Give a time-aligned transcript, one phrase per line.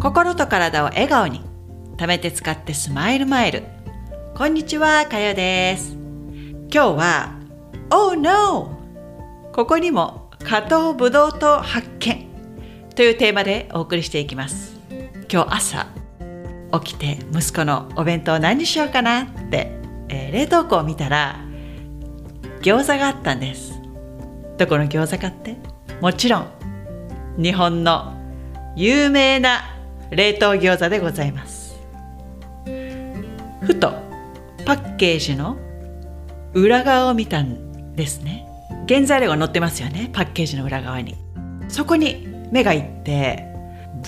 [0.00, 1.42] 心と体を笑顔に。
[1.98, 3.64] 貯めて使ってスマイルマイル。
[4.34, 5.94] こんにちはかよです。
[6.72, 7.38] 今日は
[7.90, 8.78] Oh no!
[9.52, 12.26] ここにも加藤ブドウ糖発見
[12.96, 14.80] というテーマでお送りしていきます。
[15.30, 15.86] 今日朝
[16.80, 19.70] 起きて息子のお弁当何にしようかなって、
[20.08, 21.38] えー、冷凍庫を見たら
[22.62, 23.78] 餃子があったんです。
[24.56, 25.58] どこの餃子かって？
[26.00, 26.46] もちろん
[27.36, 28.18] 日本の
[28.76, 29.69] 有名な
[30.10, 31.78] 冷凍餃子でございます。
[33.62, 33.92] ふと
[34.66, 35.56] パッケージの
[36.52, 38.46] 裏側を見たんですね。
[38.88, 41.16] 原材料が載ってますよねパッケージの裏側に。
[41.68, 43.46] そこに目がいって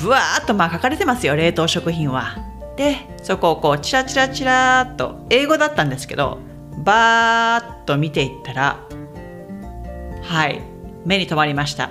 [0.00, 2.36] ブワーッとまあ書かれてますよ冷凍食品は。
[2.76, 6.38] でそこをこうチラチラチラっと英語だったんですけど
[6.84, 8.80] バーッと見ていったら
[10.22, 10.60] はい
[11.04, 11.90] 目に留まりました。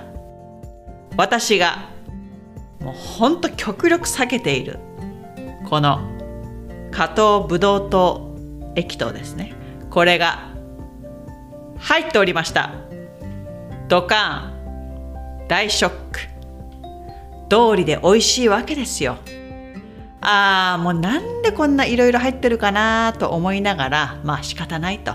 [1.16, 1.90] 私が
[2.82, 4.78] もうほんと極力避けている。
[5.68, 6.00] この
[6.90, 8.36] 加糖ブドウ糖
[8.74, 9.54] 液糖ですね。
[9.90, 10.50] これが
[11.78, 12.72] 入っておりました。
[13.88, 15.46] ドカン。
[15.48, 16.20] 大ショック。
[17.48, 19.16] 通りで美味しいわけですよ。
[20.20, 25.12] ああもうなんでこんないろいろ入ってるかなと思いながらまあ仕方ないと。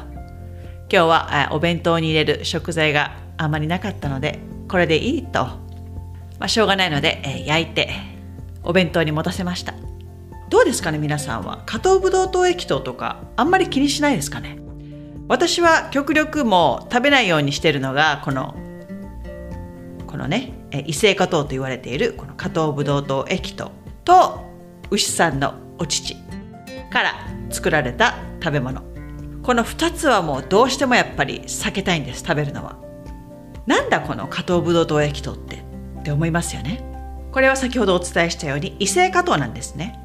[0.92, 5.48] 今日はお弁当に入れる食材があまりなかったのでこれでいいと、
[6.40, 7.90] まあ、しょうがないので、えー、焼いて
[8.64, 9.74] お弁当に持たせました。
[10.50, 11.64] どうですかね皆さんは？
[11.66, 14.60] 加糖ブドウ糖液糖とかあんまり気にしないですかね？
[15.28, 18.56] 私は極力もう食べないようにしてるのがこの
[20.06, 20.54] このね
[20.86, 23.72] 異性化糖と言われているこの加糖ブドウ糖液糖
[24.06, 24.46] と
[24.90, 26.16] 牛さんのお乳
[26.92, 27.14] から
[27.50, 28.82] 作られた食べ物。
[29.44, 32.78] この2つはもうどうしてもやっぱり避けたいんです食べるのは。
[33.66, 35.67] なんだこの加糖ブドウ糖液糖って？
[36.08, 36.82] って思いますよね。
[37.34, 40.00] これは先ほどお伝えしたように異性加糖なんですね。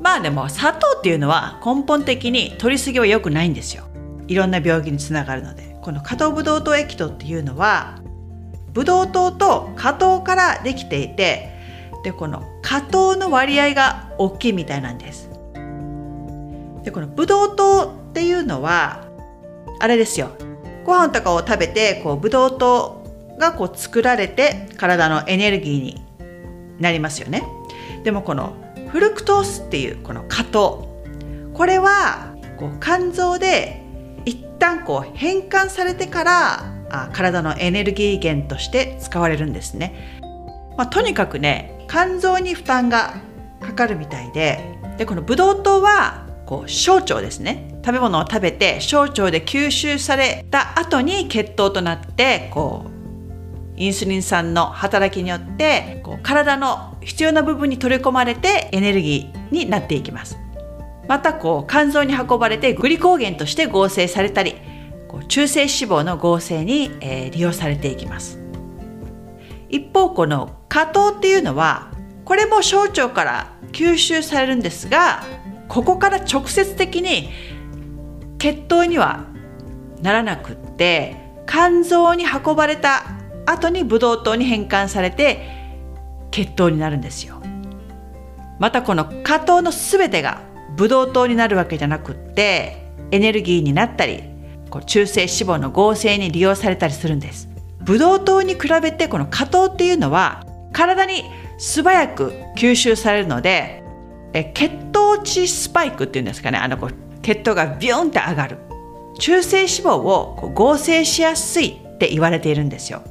[0.00, 3.84] まあでも砂糖っていうのは根本的に摂りすぎは良くないんですよ。
[4.28, 5.68] いろんな病気につながるので。
[5.80, 7.98] この加糖ブドウ糖液糖っていうのは
[8.74, 11.50] ブドウ糖と果糖からできていて
[12.04, 15.30] でこの果糖の割合が大きいみたいなんです。
[16.84, 19.06] でこのブドウ糖っていうのは
[19.80, 20.30] あれですよ。
[20.84, 22.97] ご飯とかを食べてこうブドウ糖
[23.38, 26.02] がこう作られて体のエネルギーに
[26.78, 27.44] なりますよね。
[28.04, 28.54] でもこの
[28.90, 30.88] フルクトースっていうこの果糖。
[31.54, 33.82] これはこう肝臓で
[34.24, 40.20] 一旦こう変換されてからあ体のエネルギー源として使われるんですね、
[40.76, 43.16] まあ、とにかくね肝臓に負担が
[43.60, 47.80] かかるみたいででこのブドウ糖はこう小腸ですね。
[47.84, 52.97] 食べ物を食べて小腸で吸収された後に血糖となってこう
[53.78, 60.38] インスリン酸の働きによってこう体の必要な部分に取り込まれてエネルギーになっていきます。
[61.06, 64.56] またこう肝臓に運ばれてグリコーゲンとして合成されたり
[65.08, 68.38] こう中性脂肪の合成に、えー、利用されていきます。
[69.70, 71.90] 一方この果糖っていうのは
[72.24, 75.22] これも小腸から吸収されるんですが
[75.68, 77.30] ここから直接的に
[78.38, 79.26] 血糖には
[80.02, 81.16] ならなくって
[81.46, 83.17] 肝臓に運ばれた
[83.50, 85.58] 後にブドウ糖に変換されて
[86.30, 87.40] 血糖になるんですよ。
[88.58, 90.40] またこの果糖の全てが
[90.76, 94.24] ブドウ糖になるわけじゃなくってエネルギーになったり
[94.70, 97.48] こう中性脂肪の合成に利用されたりするんです。
[97.80, 101.24] ブドウ糖に比べてこの果糖っていうのは体に
[101.56, 103.82] 素早く吸収されるので
[104.34, 106.58] え血糖値スパイクっていうんですかね。
[106.58, 108.58] あのこう血糖がビューンって上がる。
[109.18, 113.02] 中性脂肪をこう合成しやすいって言われているんですよ。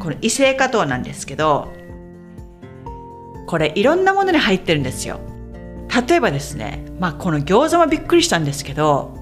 [0.00, 1.72] この異性化糖なんですけど
[3.46, 5.20] これいろんなものに入ってるんですよ。
[6.08, 9.14] 例えばですねまあこの餃子もびっくりしたんですけど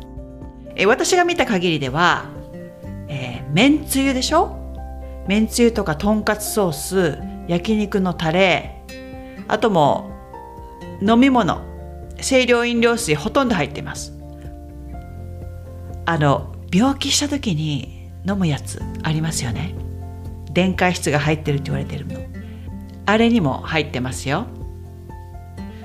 [0.76, 2.26] え私が見た限りでは、
[3.08, 4.56] えー、めんつゆでしょ？
[5.26, 7.18] めんつゆとかとんかつソース
[7.48, 8.82] 焼肉のタレ
[9.48, 10.10] あとも
[11.00, 11.62] 飲み物
[12.20, 14.12] 清涼飲料水ほとんど入っています。
[16.04, 19.74] あの病気した時に飲むやつありますよね。
[20.58, 22.18] 電解質が入ってるって言われてるの。
[23.06, 24.48] あれにも入ってますよ。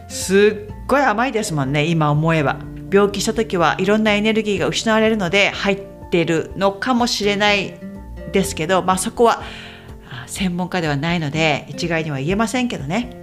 [0.10, 2.58] すっごい甘いですもんね今思えば。
[2.92, 7.76] 病気した時はいろんなエネルギーが失われるので入ってるのかもしれない
[8.32, 9.44] ですけど、まあ、そこは
[10.26, 13.16] 専門家ではないので一概には言えませんけどね。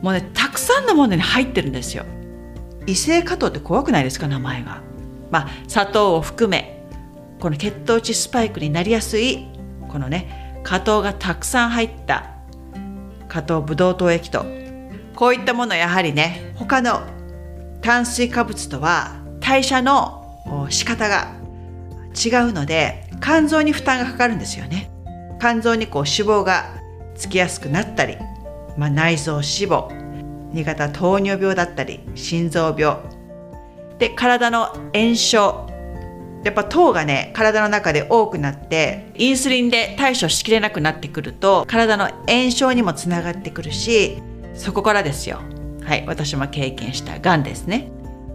[0.00, 2.04] もうねたくさんのものに入ってるんですよ。
[2.86, 4.80] 異性化糖って怖くないですか名前が。
[5.32, 6.86] まあ砂糖を含め
[7.40, 9.55] この血糖値スパイクになりやすい
[9.88, 12.30] このね果糖がたくさん入った
[13.28, 14.44] 加糖ブドウ糖液糖
[15.14, 17.02] こういったものやはりね他の
[17.80, 21.32] 炭水化物とは代謝の仕方が
[22.14, 24.90] 違うので肝臓に負担がかかるんですよね。
[25.40, 26.64] 肝臓にこう脂肪が
[27.14, 28.16] つきやすくなったり、
[28.76, 29.88] まあ、内臓脂肪
[30.52, 32.96] 2型糖尿病だったり心臓病。
[33.98, 35.65] で体の炎症
[36.46, 44.22] やっぱ糖がね体の中で多くなってインスリンで対処しきれなくなってくると体の炎症にもつながってくるし
[44.54, 45.40] そこからですよ。
[45.82, 47.18] はい私も経験した。
[47.18, 47.90] がんですね。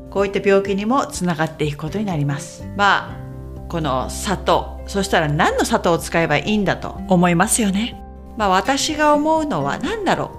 [0.09, 2.65] こういった病気にもつながっていくことになります。
[2.75, 4.81] まあこの砂糖。
[4.87, 7.95] そしたら何の砂糖を使えばいいんだと思いますよね。
[8.35, 10.31] まあ私が思うのは何だろ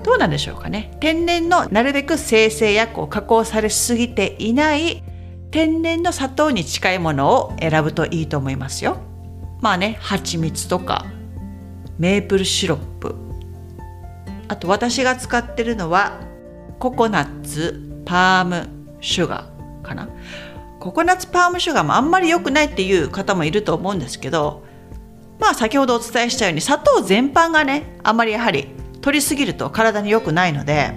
[0.00, 0.04] う。
[0.04, 0.96] どうなんでしょうかね。
[1.00, 5.02] 天然のなるべく生成薬を加工されすぎていない
[5.54, 8.96] 天然の砂糖に近いものを選ぶといいと思いますよ。
[9.60, 11.06] まあね蜂蜜とか
[11.96, 13.14] メープルシロップ。
[14.48, 16.18] あと私が使ってるのは
[16.80, 18.68] ココナッツパーム
[19.00, 20.08] シュガーかな。
[20.80, 24.64] ココナッツパームシュガーもあんまり良くないっていう方もいると思うんですけど
[25.38, 28.66] まあ先ほどお伝えしたように砂糖全般がねあんまりやはり
[29.02, 30.90] 取りすぎると体に良くないので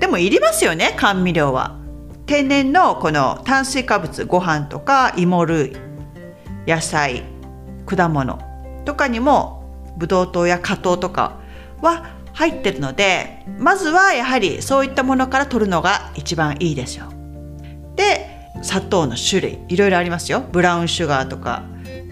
[0.00, 1.81] でもいりますよね甘味料は。
[2.26, 5.76] 天然のこの炭水化物ご飯とか芋類
[6.66, 7.24] 野菜
[7.86, 8.38] 果物
[8.84, 9.62] とかにも
[9.96, 11.40] ブドウ糖や果糖とか
[11.80, 17.12] は入ってるのでまずはやはりそういったものから取るのが一番いいですよ。
[17.96, 18.30] で
[18.62, 20.42] 砂糖の種類いろいろありますよ。
[20.52, 21.64] ブラウンシュガーとか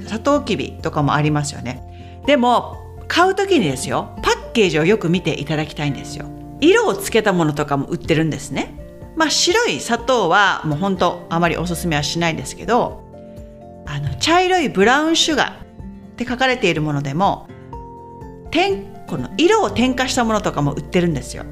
[0.07, 2.23] サトウキビとかもありますよね。
[2.27, 2.77] でも
[3.09, 6.27] 買う時にですよパッケージをよく見ていただきたいんですよ。
[6.61, 8.75] 色をつけたものとかも売ってるんですね。
[9.21, 13.05] まあ白い砂糖はもう本当あまりおすすめはしないですけど
[13.85, 15.55] あの茶色いブラウンシュガーっ
[16.17, 17.47] て書かれているものでも
[19.11, 21.45] この色を添加したものとかも売ってるんですよ。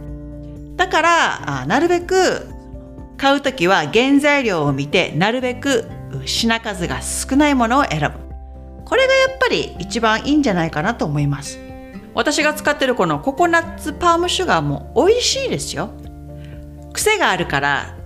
[0.76, 2.46] だからあなるべく
[3.16, 5.90] 買う時は原材料を見てなるべく
[6.24, 8.84] 品数が少ないものを選ぶ。
[8.84, 11.58] これがやっぱり一番いいんじゃないかなと思います。
[12.14, 15.90] 私が使ってるこのココナッツパームシュガーも美味しいですよ。
[16.92, 17.96] 癖があるから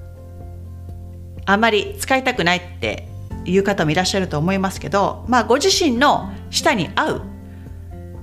[1.44, 3.08] あまり使いたくないって
[3.44, 7.22] いう方もいらっしゃると思いますけどまあご自身の舌に合う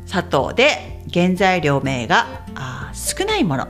[0.06, 2.44] 砂糖で原材料名が
[2.94, 3.67] 少ないもの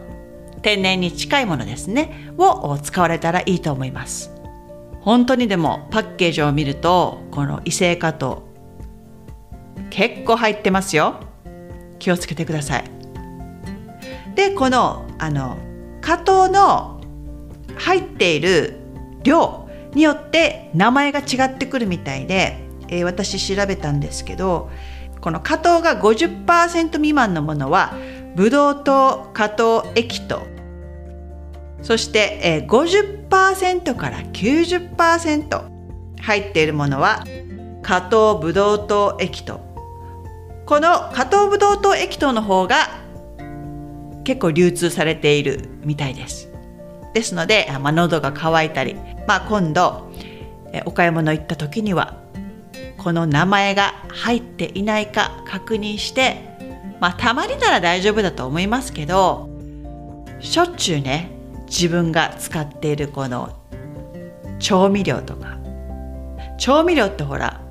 [0.62, 4.32] 天然に近いものですねを使われたらいいと思います。
[5.02, 8.44] 本当にでもパッケージを見るとこの異性化糖
[9.90, 11.22] 結構入ってますよ。
[12.00, 12.84] 気をつけてください。
[14.36, 15.58] でこのあの
[16.10, 17.00] 加糖の
[17.78, 18.80] 入っている
[19.22, 22.58] 量によって名前が違ってくるみたいで、
[22.88, 24.72] えー、私調べたんですけど
[25.22, 27.94] この加糖が50%未満のものは
[28.36, 30.48] ブドウ糖加糖液糖
[31.84, 35.70] そして、えー、50%から90%
[36.22, 37.24] 入っているものは
[37.84, 39.62] 加糖ブドウ糖液糖。
[40.66, 43.09] この加糖ブドウ糖液糖の方が
[44.30, 46.52] 結構流通されているみたいです。
[47.16, 48.94] ですので、まあ、喉が渇いたり、
[49.28, 50.12] まあ、今度
[50.86, 52.22] お買い物行った時には
[53.00, 56.44] この名前が入っていないか確認して
[57.00, 59.50] まあたまになら大丈夫だと思いますけど
[60.40, 61.32] しょっちゅうね
[61.66, 63.58] 自分が使っているこの
[64.60, 65.58] 調味料とか
[66.60, 67.62] 調味料ってほら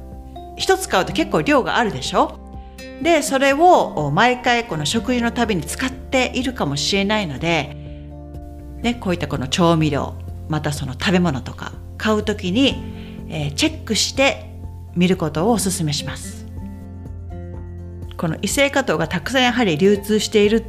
[0.57, 2.48] 一つ買うと結構量があるでしょ
[3.03, 7.77] でそれを毎回この食事のたびに使っているかもしれないので、
[8.83, 10.15] ね、こういったこの調味料
[10.49, 14.51] またその食べ物とか買う時に、えー、チェックして
[14.95, 16.47] 見ることをお勧めします。
[18.17, 20.65] この異性化糖がたくさんやはり流通している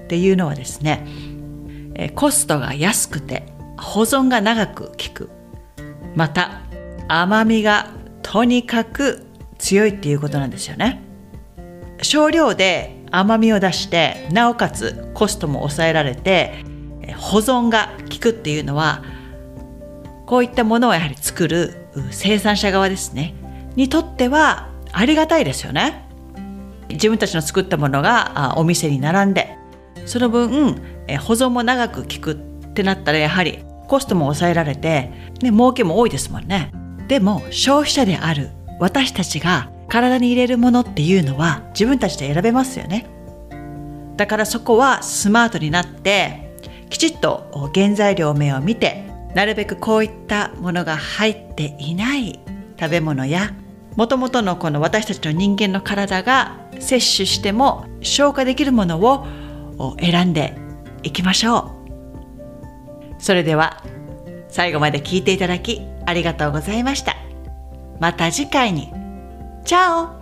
[0.00, 1.06] っていうのはですね
[1.94, 3.44] えコストが安くて
[3.76, 5.30] 保存が長く効く。
[6.16, 6.62] また
[7.06, 7.90] 甘みが
[8.22, 9.24] とにかく
[9.58, 11.02] 強いっていうことなんですよね。
[12.02, 16.64] 少量で甘みを出してなおかつコストも抑えられて
[17.16, 19.02] 保存が効くっていうのは
[20.26, 23.34] こういったものをやはり作る生産者側ですね。
[23.76, 26.06] にとってはありがたいですよね。
[26.90, 29.56] 自分たちの作ったものがお店に並んで
[30.06, 30.74] その分
[31.20, 32.34] 保存も長く効くっ
[32.72, 35.10] てなったらやはりコストも抑えられて、
[35.42, 36.72] ね、儲けも多いですもんね。
[37.08, 43.06] でも消費者である私たちが体に入れるものっていうのは自分たちで選べますよね。
[44.16, 46.56] だからそこはスマートになって
[46.90, 52.40] きちっと原材料名を見てなるべくこういったものが入っていない
[52.78, 53.54] 食べ物や
[53.96, 59.26] もともとのこの私たちの人間の体が摂取しても消化できるものを
[60.00, 60.56] 選んで
[61.02, 61.72] いきましょ
[63.18, 63.22] う。
[63.22, 63.82] それでは
[64.48, 67.16] 最後まで聞いていただきありがとうございました。
[68.00, 68.97] また次回に。
[69.68, 70.17] ¡Chao!